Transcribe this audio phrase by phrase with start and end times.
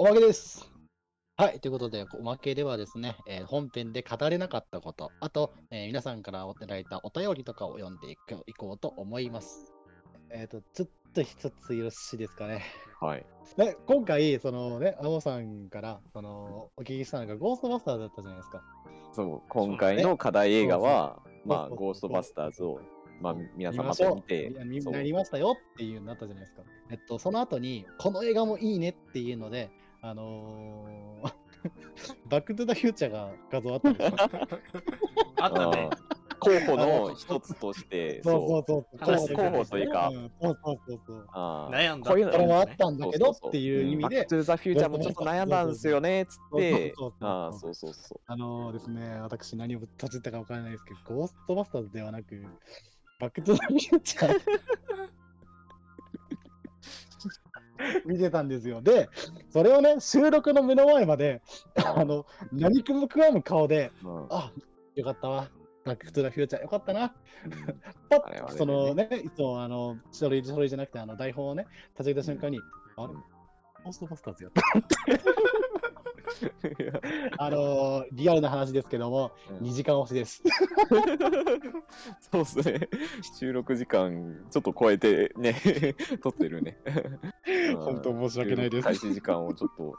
[0.00, 0.70] おまけです。
[1.36, 9.72] はい、ということで、おまけではですね、えー本編で語れなかったこと、あと、えー皆さんからいただいたお便りとかを読んでいくいこうと思います。
[10.30, 12.62] えっ、と、ちょっと一つよろしいですかね。
[13.00, 13.26] はい。
[13.56, 18.62] ね、今回、そのね、アモさんから、その、お聞きしたのが、ゴーストバスターズだったじゃないですか。
[19.14, 22.80] そう、今回の課題映画は、まあ、ゴーストバスターズを、
[23.20, 26.62] まあ、皆さんま見ましょうと見て見なりましたよっていうのなったじゃないですか。
[26.92, 29.72] えっと、その後に、この映画もいいねっていうので、
[30.02, 31.48] あのー
[32.30, 34.16] バックトゥザフューチャーが画像あったんですよ。
[35.38, 35.90] あったね。
[36.40, 38.98] 候補の一つとして、 そうそうそう。
[38.98, 41.26] 話してくれる候補というかんそうそうそうそう。
[41.72, 48.20] 悩んだこういうのもあったんだけどそうそうそうっていう意味でバック、トゥザフューチャーもちょっと悩んだんですよね、つってそうそうそう、そうああ、そうそうそう。
[48.26, 52.44] あのーですね、私何を閉じたかわからないですけど、ゴーストバスターズではなく、
[53.18, 54.40] バックトゥザフューチャー
[58.06, 58.80] 見てたんですよ。
[58.80, 59.08] で、
[59.50, 61.42] それをね、収録の目の前まで、
[61.76, 64.26] あの、何くも食わぬ顔で、うん。
[64.30, 64.52] あ、
[64.94, 65.48] よかったわ。
[65.84, 66.62] バックトゥザフューチャー。
[66.62, 67.14] よかったな。
[67.44, 67.50] うん。
[68.10, 72.60] パッそのね、いつもあの、書類書類じゃなくて、あの台本をね、立ち上げた瞬間に、
[72.96, 73.12] あれ？
[73.12, 73.37] うん
[73.84, 74.62] ゴーストバスターズやった。
[77.38, 80.42] あのーリアルな話ですけども、うん2時間押しです。
[82.30, 82.88] そうっすね。
[83.38, 85.54] 収録時間ちょっと超えてね、
[86.22, 86.78] 撮ってるね。
[87.76, 89.98] 本当申し訳ないです開始時間をちょっと。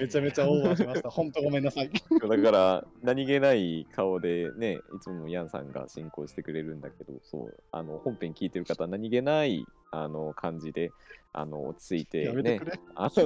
[0.00, 1.10] めちゃめちゃオーバーしました。
[1.10, 1.90] 本当ごめんなさい。
[1.90, 10.92] だから、何気ない顔でね、いつもヤンさんが進行してくれるんだけど、そう、あの、本編聞いてる方、何気ないあの感じで、
[11.32, 12.60] あの、落ち着いてね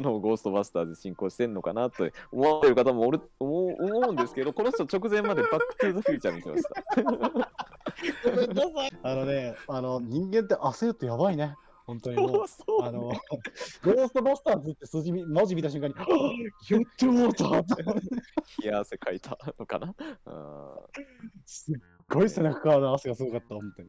[0.00, 7.50] の、ゴーストバスターズ進行してんのかなと思われる方もおる思う思うんですけど、この人直前までバックトゥーザフューチャー見てました。
[9.02, 11.56] あのね、あの人間って焦るとやばいね。
[11.84, 12.48] 本当にもう。
[12.48, 17.82] そうあの、ゴーストバスターズって数字み文字見た瞬間に、はぁやってもうたって。
[18.62, 19.94] 冷や汗かいたのかな。
[20.26, 20.76] あ
[21.44, 21.74] すっ
[22.08, 23.88] ごい背中からの汗がすごかった、本当に。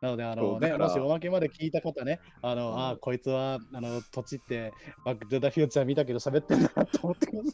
[0.00, 4.72] なので、あのね、もしおまけまで聞いた方ね、あの、うんあこいつは、あの、土地って、
[5.04, 7.48] バック・トゥ・ザ・フューチャー見たけど喋ってんだなと思ってます。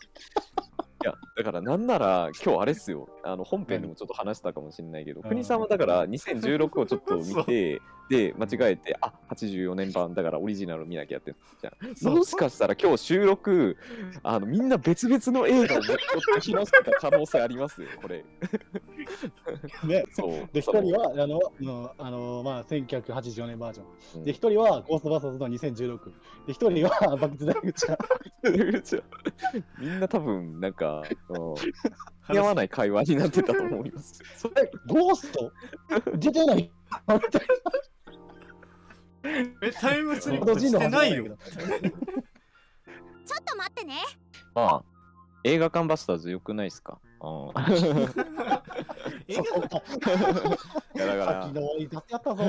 [1.02, 3.08] いや、だからなんなら、今日あれっすよ。
[3.24, 13.76] あの本編でもちょっと話したかもしれないけど、うん国さんはだから2016をちょっと見て、 で、間違えて、あ84年版だからオリジナル見なきゃってじゃんもしかしたら今日収録、
[14.22, 15.96] あのみんな別々の映画を持っ
[16.36, 18.24] てきました可能性ありますよ、これ。
[19.84, 20.04] ね。
[20.12, 20.48] そう。
[20.52, 23.86] で、一人は、あの、のあのまあ、1984年バージョン。
[24.16, 25.98] うんで、一人は、ゴーストバスターズの2016。
[26.46, 27.72] で、一人は、バック・トゥ・ザ・フュー
[28.82, 29.02] チャー。
[29.80, 31.54] みんな多分、なんか、うん
[32.28, 34.20] 似合わない会話になってたと思います。
[34.36, 35.52] それ、ゴースト？
[36.16, 37.42] 出てないみたい？
[39.62, 40.54] え、タイムスリッな。
[40.54, 41.24] プしてないよ。
[41.26, 41.38] ちょっ
[43.44, 43.94] と待ってね
[44.54, 44.84] まあ、
[45.44, 46.98] 映画館バスターズよくないですか？
[47.20, 47.52] うん
[49.28, 49.82] 映そこか。
[50.94, 52.44] い やだから先の終わり出せやったぞ。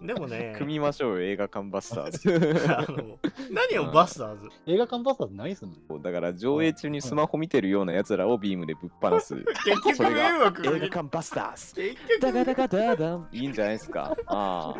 [0.00, 2.66] 画 でもね、組みましょうよ、映画館バスターズ。
[2.72, 3.18] あの
[3.50, 4.48] 何をバスターズ？
[4.66, 9.34] 映画館バスターズ何すんのだから上映中にスマホ見てるようなやつらをビームでぶっ放す。
[9.64, 14.16] 結局それが迷惑映画館バスターズ結局ダガダガダダンいいんじゃないですか。
[14.26, 14.74] あ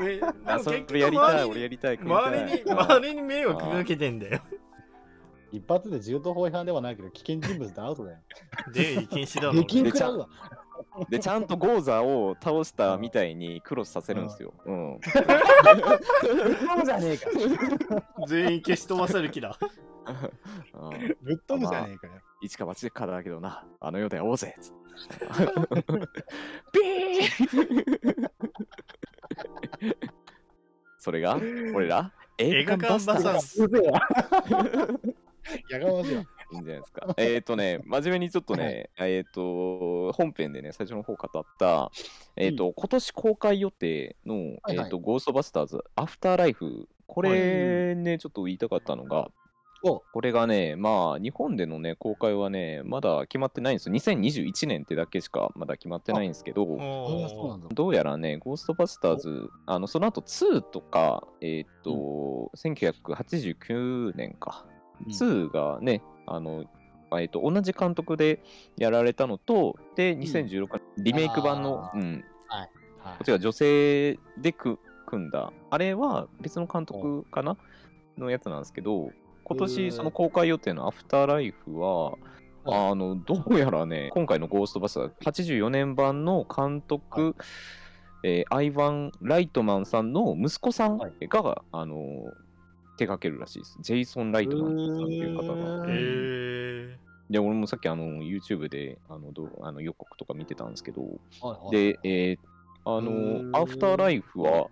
[0.46, 0.58] あ。
[0.58, 1.98] そ結局れやりたい、周りに俺やりたい。
[1.98, 4.40] 組みたい周りにああ周りに迷惑かけてんだよ。
[5.52, 8.18] 一発で銃刀法違反ではないけど、危険人物ってアウトだよ。
[8.72, 10.28] 出入り禁止だろできんくらうわ。
[11.08, 14.54] で、ちゃんとゴーザーを倒したみたいにクロスさせるんですよ。
[14.64, 15.00] うん。
[15.02, 15.20] そ
[16.82, 17.30] うじゃねえか。
[18.26, 19.58] 全員消し飛ばせる気だ。
[19.60, 22.12] うんぶっ飛ぶじゃねえかよ。
[22.40, 24.54] 一か八かだけどな、あの世で会おうぜ。
[24.58, 24.72] つっ
[25.12, 25.26] て
[26.72, 28.30] ビー
[30.98, 31.36] それが、
[31.74, 33.64] 俺ら映画館バスターズ。
[33.64, 34.00] うぜえわ。
[35.70, 36.26] やがましいわ。
[36.52, 37.14] いいんじゃないですか。
[37.16, 41.90] えっとね、真面目にちょっとね、えっと、本編でね、最初の方語った、
[42.36, 44.76] えっと、今年公開予定の、はいはい。
[44.78, 49.30] えっと、ゴーストバスターズ、アフターライフ、これね、ちょっと言いたかったのが、
[49.82, 50.02] お。
[50.12, 53.94] これがね、まあ、日本でのね、公開はね、まだ決まってないんですよ。
[53.94, 57.68] 2021年ってだけしかまだ決まってないんですけど、ああ、そうなんだ。
[57.72, 64.75] どうやらね、ゴーストバスターズ、あのその後2とか、えっ、と、1989年か、うん
[65.06, 66.64] 2がね、あの、
[67.12, 68.42] えー、と同じ監督で
[68.76, 72.70] やられたのと、で、2016年、リメイク版のあ、うん、はい。
[73.04, 77.56] こっちが女性でく組んだ、あれは別の監督かな？
[78.18, 79.10] のやつなんですけど、
[79.44, 79.92] 今へ年ー。
[79.92, 82.20] その公開予定のアフターライフは、はい
[82.90, 85.14] あの、どうやらね、今回のゴーストバスターズ
[85.44, 87.36] 84年版の監督、
[88.24, 91.28] えーアイヴァン・ライトマンさんの息子さんはい。
[91.28, 91.96] が、あの
[92.96, 93.78] 手掛けるらしいです。
[93.80, 95.54] ジェイソン・ライトマンさんっていう方が。
[95.54, 96.96] うー
[97.30, 102.38] で、俺もさっきあの YouTube であのどあの予告とか見てたんですけど、はいはいで、えー
[102.88, 104.68] あの、アフターライフは、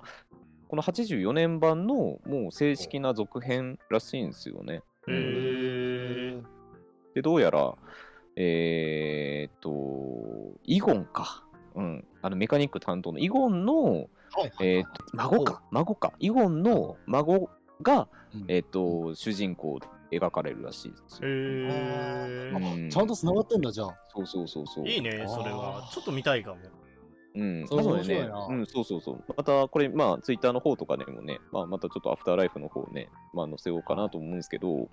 [0.68, 4.82] この84年版のもう正式な続編らしいんですよね。
[5.08, 6.40] へえ
[7.12, 7.74] で、どうやら、
[8.36, 11.44] えーっと、イゴンか。
[11.74, 12.04] うん。
[12.22, 14.04] あの、メカニック担当のイゴンの、はい
[14.36, 15.62] はいえーっと、孫か。
[15.72, 16.12] 孫か。
[16.20, 17.50] イゴンの孫
[17.84, 18.44] が、うん。
[18.48, 19.78] えーっと、主人公
[20.10, 21.28] で描かれるらしいですよ。
[21.28, 22.90] へえうん。
[22.90, 23.94] ちゃんと繋がってんだじゃあ。
[24.12, 24.88] そうそうそうそう。
[24.88, 25.88] いいねそれは。
[25.92, 26.60] ちょっと見たいかも。
[27.36, 29.24] うん、それ多分ね面白いな、うん、そうそうそう。
[29.36, 34.88] また、これ、まあ、ツイッターの方とかでもね、まあ、またちょっとアフターライフの方ね、まあ、載せようかなと思うんですけど、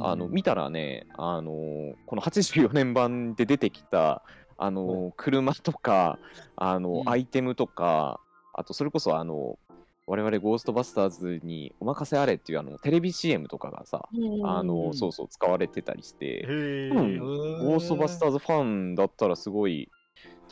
[0.00, 4.22] あの、見たらね、あのーこの84年版で出てきた、
[4.56, 6.18] あのー車とか、
[6.56, 7.08] あのーうん。
[7.10, 8.20] アイテムとか、
[8.54, 9.58] あと、それこそ、あの
[10.06, 14.08] 我々ゴーストバスターズにお任せあれっていうあのテレビ CM とかがさ、
[14.44, 16.46] あのそうそう使われてたりして、
[16.90, 19.90] ゴゴーストバスターズファンだったらすごい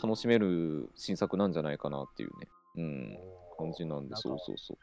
[0.03, 3.19] 楽しめる新作なんじゃないかなっていうね、うん、
[3.59, 4.79] 感じなんで、そうそうそう。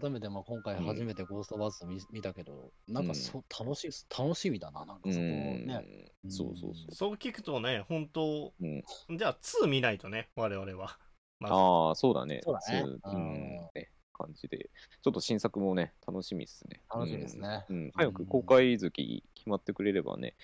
[0.00, 5.84] 改めてまあ今回初めてゴーストバス見,、見たけど、なんかそう楽しい楽しみだな、なんかうそこん、ね。
[6.28, 6.94] そうそうそう。
[6.94, 10.98] そう聞くとね本当うん、じゃあ2見ないとね我々は。
[11.40, 11.54] まず。
[11.54, 12.40] ああ、そうだね。
[12.44, 12.80] そうだね。
[12.80, 14.70] そうううんん、ね、感じで。
[15.02, 16.80] ちょっと新作もね、楽しみっすね。
[16.88, 17.76] 楽しみですねうん。
[17.76, 20.34] うん早く公開月決まってくれればね、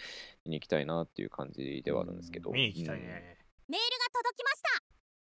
[0.44, 2.50] 見に行きたいなっていう感じではあるんですけど。
[2.50, 3.02] 見に行きたいうん。
[3.02, 3.38] ね
[3.68, 4.62] メールが届きまし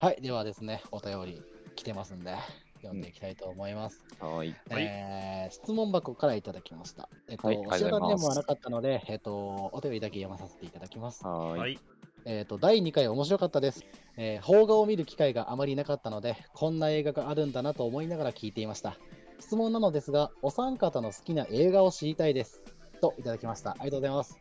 [0.00, 1.42] たはい、ではですね、お便り
[1.76, 2.34] 来てますんで、
[2.76, 4.04] 読んでいきたいと思います。
[4.20, 4.54] はーい。
[4.70, 7.08] はいえー質問箱からいただきました。
[7.28, 11.26] えっと、はいお知らネームはなかったので、えっと、お便りだけ読まさせていただきます。
[11.26, 11.78] はーい。
[12.28, 13.86] はいえっと、第2回面白かったです。
[14.18, 18.98] えー邦画を見る機会があまりなかったので、こんな映画があるんだなと思いながら聞いていました。
[19.40, 22.60] 質問なのですが、お三方の好きな映画を知りたいです。
[23.00, 23.70] といただきました。
[23.70, 24.38] ありがとうございます。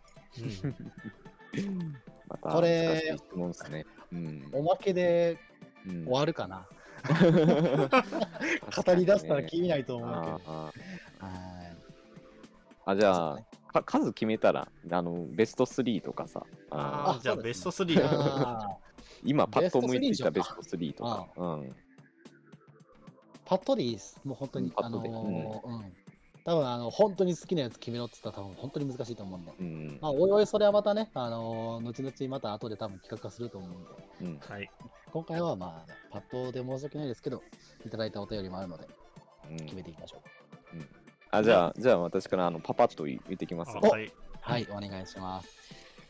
[1.56, 1.96] うん
[2.28, 3.86] またこれ難しい質問ですね。
[4.12, 4.50] うん。
[4.52, 5.38] おまけで
[5.88, 6.68] うん終わるかな。
[7.08, 10.72] 語り出したらきりないと思うけど。
[12.84, 18.80] あ、じゃあ、か数決めたら、あの、ベスト3とかさ、ああーじゃあベスト3だ
[19.24, 21.28] 今パッと思いついたベベススト3とか。
[21.36, 21.76] うん。
[23.46, 24.20] パッとでいいです。
[24.24, 24.72] もう本当にうん。
[24.74, 25.94] パあのッとでーうん。
[26.46, 29.52] 多分あの本当に好きなやつ決めろって言ったら多分本当に難しいと思うんで。
[29.60, 30.00] うん。
[30.02, 33.90] まあ、おいおいそれはまたね、あのー後々また後で多分企画化すると思うんで、
[34.22, 34.40] うん。
[34.40, 34.70] はい
[35.12, 37.42] 今回はまあ、パッとで申し訳ないですけど、
[37.86, 38.88] いただいたお便りもあるので、
[39.50, 41.07] うん決めていきましょう。
[41.32, 45.50] あ、じゃあ、じゃあ私からあのパパッと言ってきますはいはい、お願いします。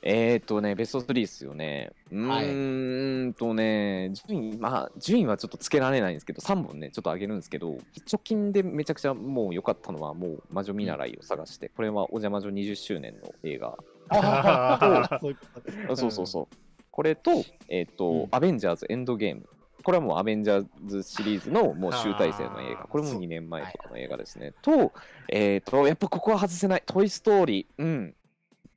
[0.04, 1.92] えーっとね、ベスト3っすよね。
[2.12, 7.78] うはいーんとね、順位、まあ、順位はちょっとつけられないんですけど、3本ね、ちょっと上げるんですけど、
[8.12, 13.78] 直近でめちゃくちゃもう良かったのは、もう魔女見習いを探して、これはお邪魔女20周年の映画。
[14.10, 16.56] ああ、そういうことあそうそうそう。
[16.92, 17.32] これと、
[17.68, 19.50] えーっと、うんアベンジャーズエンドゲーム。
[19.84, 22.88] これはもうアベンジャーズシリーズのもう集大成の映画。
[22.88, 24.54] これも2年前とかの映画ですね。
[24.62, 24.94] と、
[25.30, 26.84] えーっと、やっぱここは外せない。
[26.86, 27.84] トイ・ストーリー。
[27.84, 28.16] うん。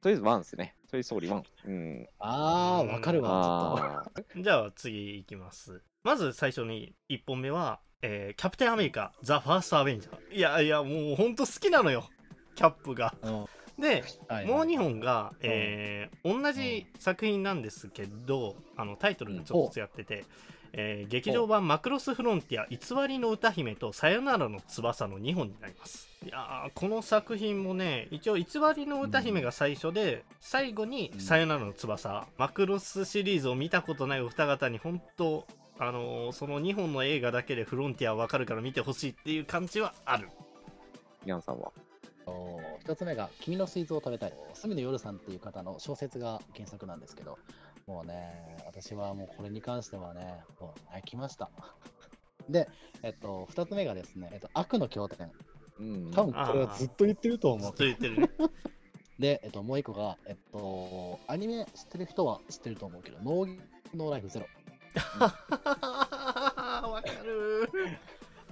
[0.00, 0.74] とりあえず1ですね。
[0.90, 1.44] トイ・ストーリー1。
[1.66, 2.08] うん。
[2.18, 12.08] あー、わかるわ、あーじゃあ次いきますまず最初に1本目は、えーキャプテンアメリカザ・ファースト・アベンジャーいやいやもうほんと好きなのよ
[12.54, 13.82] キャップがちょっと。
[13.82, 20.24] でうんはいもう2本が、えー同じ作品なんですけどあのタイトルがちょっとずつやってて、
[20.72, 28.44] えー劇場版「マクロスフロンティア偽りの歌姫」と「さよならの翼」の2本になりますいやーこの作品もね一応偽
[28.76, 35.46] りの歌姫が最初で、最後に「さよならの翼」マクロスシリーズを見たことないお二方に本当
[35.78, 40.28] あのーその2本の映画だけでフロンティアわかるから見てほしいっていう感じはある
[41.24, 41.72] ヤンさんは？
[42.26, 44.32] お一つ目が、君の水臓を食べたい。
[44.54, 47.38] 隅野夜さんっていう方の小説が原作なんですけど、
[47.90, 51.50] もうね、私はもうこれに関してはね、もう泣きました。
[52.48, 52.68] で、
[53.02, 55.32] えっと、二つ目がですね、えっと、悪の経典。
[55.80, 57.84] うん多分これはずっと言ってると思うずっと。
[57.84, 58.30] 言ってるね
[59.18, 63.60] で、えっと、もう一個が、えっと、アニメ知ってる人は知ってると思うけど、ノー
[63.94, 64.46] ノーライフゼロ。
[65.18, 67.68] わかる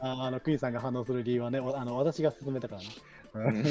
[0.01, 2.89] あーあの、クイーンさんが反応する理由はね、おあの私が勧めたからね。
[3.35, 3.65] うん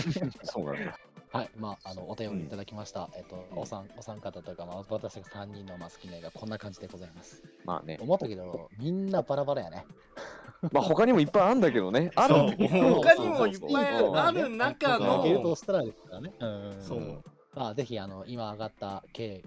[0.43, 0.97] そうなんだ。
[1.31, 3.09] はい、まあ、あの、お便りいただきました。
[3.15, 7.43] えっと、お三、お三方というか、まあ、私たち3人のまあ好きな映画、こんな感じでございます。
[7.65, 7.97] まあね。
[8.01, 9.85] 思ったけど、みんなバラバラやね。
[10.71, 12.11] まあ他にもいっぱいあるんだけどね。
[12.15, 16.33] ある他にもいっぱいそうある中のいけるとしたらですからね。
[16.39, 16.77] うん。
[16.81, 19.43] そうまあ、ぜひ、あの、今上がった計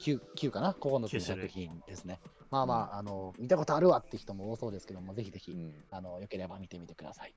[0.00, 2.20] 9、9かな ?9 つの9種類作品ですね。
[2.50, 7.34] まあまあ、あの、見たことあるわって人も多そうですけども、ぜひぜひ、うんあの、よければ見てみてください。